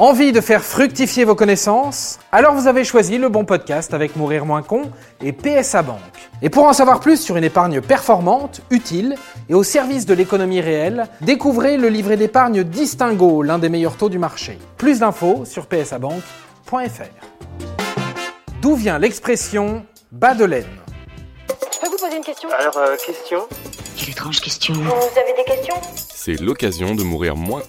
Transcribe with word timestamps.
Envie 0.00 0.32
de 0.32 0.40
faire 0.40 0.64
fructifier 0.64 1.26
vos 1.26 1.34
connaissances? 1.34 2.18
Alors 2.32 2.54
vous 2.54 2.68
avez 2.68 2.84
choisi 2.84 3.18
le 3.18 3.28
bon 3.28 3.44
podcast 3.44 3.92
avec 3.92 4.16
Mourir 4.16 4.46
moins 4.46 4.62
con 4.62 4.90
et 5.22 5.30
PSA 5.30 5.82
Banque. 5.82 5.98
Et 6.40 6.48
pour 6.48 6.64
en 6.64 6.72
savoir 6.72 7.00
plus 7.00 7.20
sur 7.20 7.36
une 7.36 7.44
épargne 7.44 7.82
performante, 7.82 8.62
utile 8.70 9.14
et 9.50 9.54
au 9.54 9.62
service 9.62 10.06
de 10.06 10.14
l'économie 10.14 10.62
réelle, 10.62 11.06
découvrez 11.20 11.76
le 11.76 11.88
livret 11.90 12.16
d'épargne 12.16 12.64
Distingo, 12.64 13.42
l'un 13.42 13.58
des 13.58 13.68
meilleurs 13.68 13.98
taux 13.98 14.08
du 14.08 14.18
marché. 14.18 14.58
Plus 14.78 15.00
d'infos 15.00 15.44
sur 15.44 15.66
psabank.fr. 15.66 16.72
D'où 18.62 18.76
vient 18.76 18.98
l'expression 18.98 19.84
bas 20.12 20.32
de 20.32 20.46
laine 20.46 20.64
Je 21.74 21.78
peux 21.78 21.88
vous 21.88 21.98
poser 21.98 22.16
une 22.16 22.24
question? 22.24 22.48
Alors, 22.58 22.78
euh, 22.78 22.96
question? 22.96 23.40
Quelle 23.98 24.08
étrange 24.08 24.40
question. 24.40 24.72
Vous 24.72 25.20
avez 25.20 25.34
des 25.36 25.44
questions? 25.44 25.76
C'est 25.94 26.40
l'occasion 26.40 26.94
de 26.94 27.02
mourir 27.02 27.36
moins. 27.36 27.60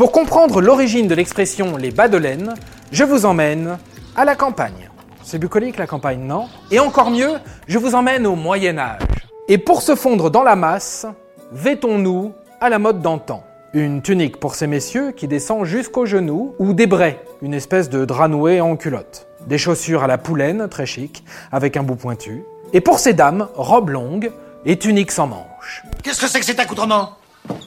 Pour 0.00 0.12
comprendre 0.12 0.62
l'origine 0.62 1.08
de 1.08 1.14
l'expression 1.14 1.76
les 1.76 1.90
bas 1.90 2.08
de 2.08 2.16
laine, 2.16 2.54
je 2.90 3.04
vous 3.04 3.26
emmène 3.26 3.76
à 4.16 4.24
la 4.24 4.34
campagne. 4.34 4.88
C'est 5.22 5.36
bucolique 5.36 5.76
la 5.76 5.86
campagne, 5.86 6.20
non? 6.20 6.48
Et 6.70 6.78
encore 6.78 7.10
mieux, 7.10 7.32
je 7.68 7.76
vous 7.76 7.94
emmène 7.94 8.26
au 8.26 8.34
Moyen 8.34 8.78
Âge. 8.78 9.02
Et 9.46 9.58
pour 9.58 9.82
se 9.82 9.94
fondre 9.94 10.30
dans 10.30 10.42
la 10.42 10.56
masse, 10.56 11.04
vêtons-nous 11.52 12.32
à 12.62 12.70
la 12.70 12.78
mode 12.78 13.02
d'antan. 13.02 13.44
Une 13.74 14.00
tunique 14.00 14.40
pour 14.40 14.54
ces 14.54 14.66
messieurs 14.66 15.12
qui 15.12 15.28
descend 15.28 15.66
jusqu'aux 15.66 16.06
genoux, 16.06 16.54
ou 16.58 16.72
des 16.72 16.86
brais, 16.86 17.22
une 17.42 17.52
espèce 17.52 17.90
de 17.90 18.06
drap 18.06 18.28
noué 18.28 18.62
en 18.62 18.76
culotte. 18.76 19.26
Des 19.48 19.58
chaussures 19.58 20.02
à 20.02 20.06
la 20.06 20.16
poulaine, 20.16 20.66
très 20.70 20.86
chic, 20.86 21.24
avec 21.52 21.76
un 21.76 21.82
bout 21.82 21.96
pointu. 21.96 22.42
Et 22.72 22.80
pour 22.80 23.00
ces 23.00 23.12
dames, 23.12 23.48
robe 23.52 23.90
longue 23.90 24.32
et 24.64 24.78
tunique 24.78 25.12
sans 25.12 25.26
manches. 25.26 25.82
Qu'est-ce 26.02 26.22
que 26.22 26.26
c'est 26.26 26.40
que 26.40 26.46
cet 26.46 26.58
accoutrement? 26.58 27.10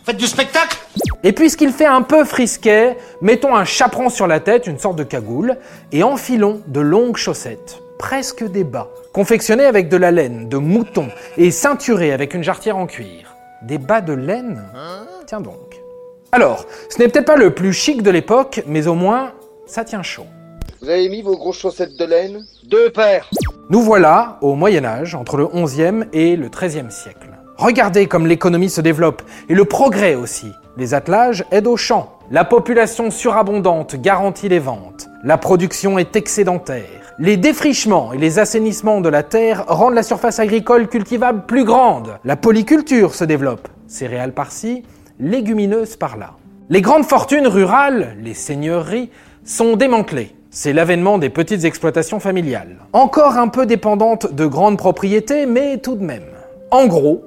Faites 0.03 0.17
du 0.17 0.25
spectacle? 0.25 0.79
Et 1.25 1.31
puisqu'il 1.31 1.71
fait 1.71 1.85
un 1.85 2.01
peu 2.01 2.25
frisquet, 2.25 2.97
mettons 3.21 3.55
un 3.55 3.63
chaperon 3.63 4.09
sur 4.09 4.27
la 4.27 4.41
tête, 4.41 4.67
une 4.67 4.77
sorte 4.77 4.97
de 4.97 5.03
cagoule, 5.03 5.57
et 5.93 6.03
enfilons 6.03 6.61
de 6.67 6.81
longues 6.81 7.15
chaussettes, 7.15 7.81
presque 7.97 8.43
des 8.43 8.65
bas, 8.65 8.89
confectionnés 9.13 9.63
avec 9.63 9.87
de 9.87 9.95
la 9.95 10.11
laine, 10.11 10.49
de 10.49 10.57
mouton, 10.57 11.07
et 11.37 11.49
ceinturés 11.49 12.11
avec 12.11 12.33
une 12.33 12.43
jarretière 12.43 12.75
en 12.75 12.87
cuir. 12.87 13.35
Des 13.61 13.77
bas 13.77 14.01
de 14.01 14.11
laine 14.11 14.61
Tiens 15.25 15.39
donc. 15.39 15.79
Alors, 16.33 16.65
ce 16.89 16.99
n'est 16.99 17.07
peut-être 17.07 17.27
pas 17.27 17.37
le 17.37 17.53
plus 17.53 17.71
chic 17.71 18.01
de 18.01 18.11
l'époque, 18.11 18.61
mais 18.67 18.87
au 18.87 18.95
moins, 18.95 19.31
ça 19.65 19.85
tient 19.85 20.03
chaud. 20.03 20.25
Vous 20.81 20.89
avez 20.89 21.07
mis 21.07 21.21
vos 21.21 21.37
grosses 21.37 21.59
chaussettes 21.59 21.95
de 21.97 22.03
laine? 22.03 22.43
Deux 22.65 22.89
paires 22.89 23.29
Nous 23.69 23.79
voilà 23.79 24.39
au 24.41 24.55
Moyen 24.55 24.83
Âge, 24.83 25.15
entre 25.15 25.37
le 25.37 25.45
11e 25.45 26.07
et 26.11 26.35
le 26.35 26.49
13e 26.49 26.89
siècle. 26.89 27.29
Regardez 27.55 28.07
comme 28.07 28.27
l'économie 28.27 28.69
se 28.69 28.81
développe, 28.81 29.21
et 29.47 29.53
le 29.53 29.63
progrès 29.63 30.15
aussi. 30.15 30.51
Les 30.75 30.95
attelages 30.95 31.45
aident 31.51 31.67
au 31.67 31.77
champ. 31.77 32.17
La 32.31 32.45
population 32.45 33.11
surabondante 33.11 33.95
garantit 33.95 34.49
les 34.49 34.57
ventes. 34.57 35.07
La 35.23 35.37
production 35.37 35.99
est 35.99 36.15
excédentaire. 36.15 37.13
Les 37.19 37.37
défrichements 37.37 38.11
et 38.11 38.17
les 38.17 38.39
assainissements 38.39 38.99
de 38.99 39.09
la 39.09 39.21
terre 39.21 39.65
rendent 39.67 39.93
la 39.93 40.01
surface 40.01 40.39
agricole 40.39 40.87
cultivable 40.87 41.43
plus 41.45 41.63
grande. 41.63 42.17
La 42.25 42.35
polyculture 42.35 43.13
se 43.13 43.23
développe. 43.23 43.67
Céréales 43.85 44.33
par-ci, 44.33 44.81
légumineuses 45.19 45.95
par-là. 45.95 46.31
Les 46.69 46.81
grandes 46.81 47.05
fortunes 47.05 47.45
rurales, 47.45 48.17
les 48.19 48.33
seigneuries, 48.33 49.11
sont 49.45 49.75
démantelées. 49.75 50.35
C'est 50.49 50.73
l'avènement 50.73 51.19
des 51.19 51.29
petites 51.29 51.65
exploitations 51.65 52.19
familiales. 52.19 52.77
Encore 52.93 53.37
un 53.37 53.47
peu 53.47 53.67
dépendantes 53.67 54.33
de 54.33 54.47
grandes 54.47 54.77
propriétés, 54.79 55.45
mais 55.45 55.77
tout 55.77 55.95
de 55.95 56.03
même. 56.03 56.23
En 56.71 56.87
gros, 56.87 57.23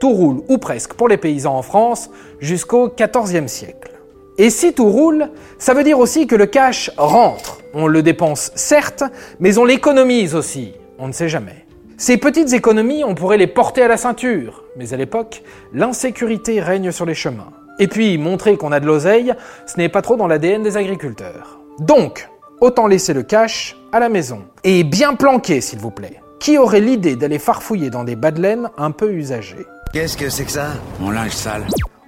tout 0.00 0.12
roule, 0.12 0.42
ou 0.48 0.58
presque, 0.58 0.94
pour 0.94 1.08
les 1.08 1.16
paysans 1.16 1.56
en 1.56 1.62
France 1.62 2.10
jusqu'au 2.40 2.88
XIVe 2.88 3.48
siècle. 3.48 3.92
Et 4.36 4.50
si 4.50 4.72
tout 4.72 4.90
roule, 4.90 5.28
ça 5.58 5.74
veut 5.74 5.84
dire 5.84 5.98
aussi 5.98 6.26
que 6.26 6.34
le 6.34 6.46
cash 6.46 6.90
rentre. 6.96 7.58
On 7.72 7.86
le 7.86 8.02
dépense 8.02 8.50
certes, 8.54 9.04
mais 9.38 9.58
on 9.58 9.64
l'économise 9.64 10.34
aussi. 10.34 10.72
On 10.98 11.06
ne 11.06 11.12
sait 11.12 11.28
jamais. 11.28 11.66
Ces 11.96 12.16
petites 12.16 12.52
économies, 12.52 13.04
on 13.04 13.14
pourrait 13.14 13.38
les 13.38 13.46
porter 13.46 13.82
à 13.82 13.88
la 13.88 13.96
ceinture, 13.96 14.64
mais 14.76 14.92
à 14.92 14.96
l'époque, 14.96 15.42
l'insécurité 15.72 16.60
règne 16.60 16.90
sur 16.90 17.06
les 17.06 17.14
chemins. 17.14 17.52
Et 17.78 17.86
puis, 17.86 18.18
montrer 18.18 18.56
qu'on 18.56 18.72
a 18.72 18.80
de 18.80 18.86
l'oseille, 18.86 19.34
ce 19.66 19.78
n'est 19.78 19.88
pas 19.88 20.02
trop 20.02 20.16
dans 20.16 20.26
l'ADN 20.26 20.62
des 20.62 20.76
agriculteurs. 20.76 21.60
Donc, 21.78 22.28
autant 22.60 22.88
laisser 22.88 23.14
le 23.14 23.22
cash 23.22 23.76
à 23.92 24.00
la 24.00 24.08
maison. 24.08 24.42
Et 24.64 24.82
bien 24.82 25.14
planqué, 25.14 25.60
s'il 25.60 25.78
vous 25.78 25.90
plaît. 25.90 26.20
Qui 26.40 26.58
aurait 26.58 26.80
l'idée 26.80 27.16
d'aller 27.16 27.38
farfouiller 27.38 27.90
dans 27.90 28.04
des 28.04 28.16
bas 28.16 28.32
de 28.32 28.42
laine 28.42 28.70
un 28.76 28.90
peu 28.90 29.12
usagés? 29.12 29.66
Qu'est-ce 29.94 30.16
que 30.16 30.28
c'est 30.28 30.44
que 30.44 30.50
ça? 30.50 30.72
Mon 30.98 31.12
linge 31.12 31.30
sale. 31.30 31.62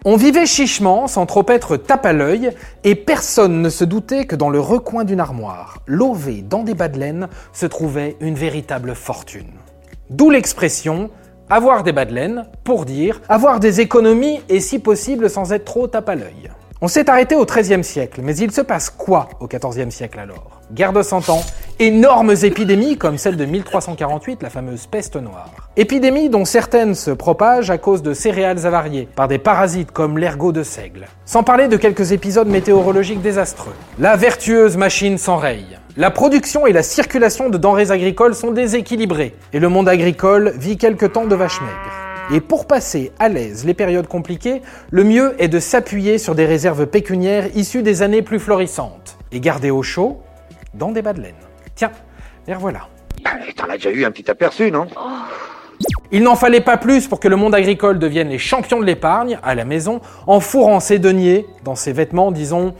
On 0.04 0.16
vivait 0.16 0.44
chichement 0.44 1.06
sans 1.06 1.24
trop 1.24 1.44
être 1.46 1.76
tape 1.76 2.04
à 2.04 2.12
l'œil 2.12 2.50
et 2.82 2.96
personne 2.96 3.62
ne 3.62 3.68
se 3.68 3.84
doutait 3.84 4.24
que 4.24 4.34
dans 4.34 4.50
le 4.50 4.58
recoin 4.58 5.04
d'une 5.04 5.20
armoire, 5.20 5.78
lové 5.86 6.42
dans 6.42 6.64
des 6.64 6.74
bas 6.74 6.88
de 6.88 6.98
laine, 6.98 7.28
se 7.52 7.64
trouvait 7.64 8.16
une 8.18 8.34
véritable 8.34 8.96
fortune. 8.96 9.52
D'où 10.10 10.30
l'expression 10.30 11.10
avoir 11.48 11.84
des 11.84 11.92
bas 11.92 12.06
de 12.06 12.12
laine 12.12 12.46
pour 12.64 12.86
dire 12.86 13.20
avoir 13.28 13.60
des 13.60 13.80
économies 13.80 14.40
et 14.48 14.58
si 14.58 14.80
possible 14.80 15.30
sans 15.30 15.52
être 15.52 15.64
trop 15.64 15.86
tape 15.86 16.08
à 16.08 16.16
l'œil. 16.16 16.50
On 16.82 16.88
s'est 16.88 17.08
arrêté 17.08 17.34
au 17.34 17.46
XIIIe 17.46 17.82
siècle, 17.82 18.20
mais 18.22 18.36
il 18.36 18.52
se 18.52 18.60
passe 18.60 18.90
quoi 18.90 19.30
au 19.40 19.46
XIVe 19.46 19.88
siècle 19.88 20.18
alors? 20.18 20.60
Guerre 20.74 20.92
de 20.92 21.00
Cent 21.00 21.30
Ans, 21.30 21.42
énormes 21.78 22.34
épidémies 22.42 22.98
comme 22.98 23.16
celle 23.16 23.38
de 23.38 23.46
1348, 23.46 24.42
la 24.42 24.50
fameuse 24.50 24.86
peste 24.86 25.16
noire. 25.16 25.70
Épidémies 25.78 26.28
dont 26.28 26.44
certaines 26.44 26.94
se 26.94 27.10
propagent 27.12 27.70
à 27.70 27.78
cause 27.78 28.02
de 28.02 28.12
céréales 28.12 28.66
avariées, 28.66 29.08
par 29.16 29.26
des 29.26 29.38
parasites 29.38 29.90
comme 29.90 30.18
l'ergot 30.18 30.52
de 30.52 30.62
seigle. 30.62 31.06
Sans 31.24 31.42
parler 31.42 31.68
de 31.68 31.78
quelques 31.78 32.12
épisodes 32.12 32.48
météorologiques 32.48 33.22
désastreux. 33.22 33.72
La 33.98 34.16
vertueuse 34.16 34.76
machine 34.76 35.16
s'enraye. 35.16 35.78
La 35.96 36.10
production 36.10 36.66
et 36.66 36.74
la 36.74 36.82
circulation 36.82 37.48
de 37.48 37.56
denrées 37.56 37.90
agricoles 37.90 38.34
sont 38.34 38.50
déséquilibrées, 38.50 39.34
et 39.54 39.60
le 39.60 39.70
monde 39.70 39.88
agricole 39.88 40.52
vit 40.58 40.76
quelque 40.76 41.06
temps 41.06 41.24
de 41.24 41.34
vaches 41.34 41.62
maigres. 41.62 41.95
Et 42.32 42.40
pour 42.40 42.66
passer 42.66 43.12
à 43.20 43.28
l'aise 43.28 43.64
les 43.64 43.74
périodes 43.74 44.08
compliquées, 44.08 44.60
le 44.90 45.04
mieux 45.04 45.40
est 45.40 45.48
de 45.48 45.60
s'appuyer 45.60 46.18
sur 46.18 46.34
des 46.34 46.44
réserves 46.44 46.86
pécuniaires 46.86 47.56
issues 47.56 47.82
des 47.82 48.02
années 48.02 48.22
plus 48.22 48.40
florissantes, 48.40 49.16
et 49.30 49.38
garder 49.38 49.70
au 49.70 49.82
chaud 49.82 50.20
dans 50.74 50.90
des 50.90 51.02
bas 51.02 51.12
de 51.12 51.20
laine. 51.20 51.34
Tiens, 51.76 51.92
les 52.48 52.54
voilà. 52.54 52.88
T'en 53.56 53.68
as 53.70 53.76
déjà 53.76 53.90
eu 53.90 54.04
un 54.04 54.10
petit 54.10 54.28
aperçu, 54.30 54.70
non? 54.70 54.88
Il 56.10 56.22
n'en 56.22 56.34
fallait 56.34 56.60
pas 56.60 56.76
plus 56.76 57.06
pour 57.06 57.20
que 57.20 57.28
le 57.28 57.36
monde 57.36 57.54
agricole 57.54 57.98
devienne 57.98 58.28
les 58.28 58.38
champions 58.38 58.80
de 58.80 58.84
l'épargne 58.84 59.38
à 59.42 59.54
la 59.54 59.64
maison 59.64 60.00
en 60.26 60.40
fourrant 60.40 60.80
ses 60.80 60.98
deniers 60.98 61.46
dans 61.64 61.74
ses 61.74 61.92
vêtements, 61.92 62.32
disons, 62.32 62.74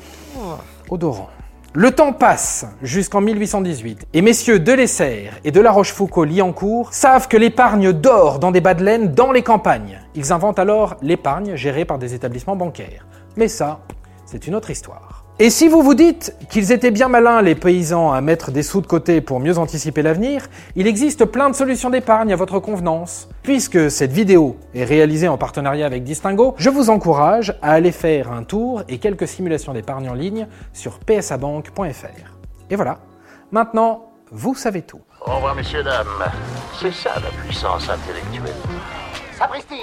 odorants. 0.90 1.30
Le 1.78 1.91
temps 1.91 2.14
passe 2.14 2.64
jusqu'en 2.81 3.20
1818 3.20 4.06
et 4.14 4.22
messieurs 4.22 4.59
Delessert 4.59 5.38
et 5.44 5.50
de 5.50 5.60
la 5.60 5.70
Rochefoucauld-Liancourt 5.72 6.94
savent 6.94 7.28
que 7.28 7.37
l'épargne 7.37 7.92
dort 7.92 8.38
dans 8.38 8.50
des 8.50 8.62
bas 8.62 8.72
de 8.72 8.82
laine 8.82 9.12
dans 9.12 9.31
les 9.31 9.42
campagnes. 9.42 10.00
Ils 10.14 10.32
inventent 10.32 10.59
alors 10.59 10.97
l'épargne 11.03 11.54
gérée 11.54 11.84
par 11.84 11.98
des 11.98 12.14
établissements 12.14 12.56
bancaires. 12.56 13.06
Mais 13.37 13.48
ça, 13.48 13.81
c'est 14.25 14.47
une 14.47 14.54
autre 14.54 14.70
histoire. 14.70 15.25
Et 15.38 15.50
si 15.50 15.69
vous 15.69 15.82
vous 15.82 15.92
dites 15.92 16.34
qu'ils 16.48 16.72
étaient 16.72 16.91
bien 16.91 17.08
malins 17.08 17.42
les 17.42 17.54
paysans 17.54 18.10
à 18.10 18.22
mettre 18.22 18.50
des 18.50 18.62
sous 18.62 18.80
de 18.80 18.86
côté 18.86 19.20
pour 19.20 19.38
mieux 19.38 19.58
anticiper 19.58 20.00
l'avenir, 20.00 20.47
il 20.76 20.86
existe 20.86 21.26
plein 21.26 21.50
de 21.50 21.54
solutions 21.54 21.91
d'épargne 21.91 22.32
à 22.32 22.36
votre 22.36 22.58
convenance. 22.58 23.28
Puisque 23.42 23.91
cette 23.91 24.12
vidéo 24.12 24.56
est 24.75 24.84
réalisée 24.84 25.28
en 25.28 25.36
partenariat 25.36 25.84
avec 25.84 26.04
Distingo, 26.04 26.54
je 26.56 26.70
vous 26.70 26.88
encourage 26.88 27.54
à 27.60 27.72
aller 27.72 27.92
faire 27.92 28.32
un 28.32 28.44
tour 28.44 28.82
et 28.88 28.96
quelques 28.96 29.28
simulations 29.28 29.75
d'épargne 29.75 30.08
en 30.08 30.14
ligne 30.14 30.46
sur 30.72 31.00
psabank.fr. 31.00 32.32
Et 32.70 32.76
voilà, 32.76 33.00
maintenant, 33.52 34.12
vous 34.32 34.54
savez 34.54 34.80
tout. 34.80 35.02
Au 35.20 35.34
revoir, 35.34 35.54
messieurs, 35.54 35.82
dames. 35.82 36.06
C'est 36.80 36.94
ça 36.94 37.12
la 37.16 37.28
puissance 37.44 37.91
intellectuelle. 37.91 38.54
Sapristi 39.38 39.82